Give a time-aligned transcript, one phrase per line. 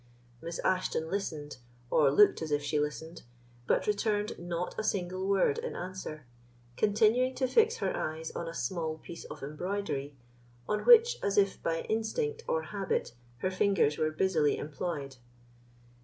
[0.41, 1.57] Miss Ashton listened,
[1.91, 3.21] or looked as if she listened,
[3.67, 6.25] but returned not a single word in answer,
[6.75, 10.15] continuing to fix her eyes on a small piece of embroidery
[10.67, 13.13] on which, as if by instinct or habit,
[13.45, 15.17] her fingers were busily employed.